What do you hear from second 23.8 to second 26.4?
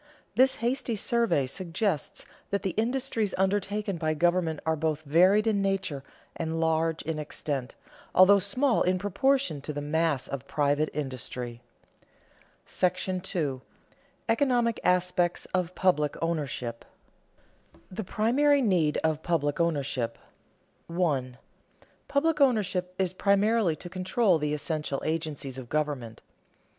control the essential agencies of government.